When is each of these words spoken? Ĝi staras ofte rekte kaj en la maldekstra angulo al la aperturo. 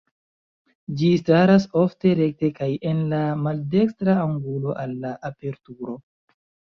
Ĝi 1.01 1.09
staras 1.19 1.67
ofte 1.81 2.15
rekte 2.21 2.51
kaj 2.61 2.69
en 2.93 3.03
la 3.11 3.21
maldekstra 3.43 4.17
angulo 4.23 4.75
al 4.85 4.97
la 5.05 5.13
aperturo. 5.31 6.01